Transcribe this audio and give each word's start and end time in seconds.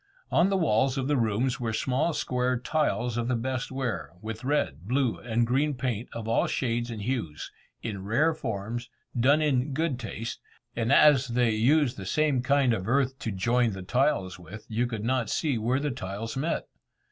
On 0.31 0.49
the 0.49 0.57
walls 0.57 0.97
of 0.97 1.07
the 1.07 1.15
rooms 1.15 1.59
were 1.59 1.73
small 1.73 2.11
square 2.11 2.57
tiles 2.57 3.17
of 3.17 3.27
the 3.27 3.35
best 3.35 3.71
ware, 3.71 4.09
with 4.19 4.43
red, 4.43 4.85
blue, 4.87 5.19
and 5.19 5.45
green 5.45 5.75
paint 5.75 6.09
of 6.11 6.27
all 6.27 6.47
shades 6.47 6.89
and 6.89 7.03
hues, 7.03 7.51
in 7.83 8.03
rare 8.03 8.33
forms, 8.33 8.89
done 9.15 9.43
in 9.43 9.73
good 9.73 9.99
taste; 9.99 10.39
and 10.75 10.91
as 10.91 11.27
they 11.27 11.51
use 11.51 11.93
the 11.93 12.07
same 12.07 12.41
kind 12.41 12.73
of 12.73 12.87
earth 12.89 13.19
to 13.19 13.31
join 13.31 13.73
the 13.73 13.83
tiles 13.83 14.39
with, 14.39 14.65
you 14.67 14.87
could 14.87 15.03
not 15.03 15.29
see 15.29 15.59
where 15.59 15.79
the 15.79 15.91
tiles 15.91 16.35
met. 16.35 16.65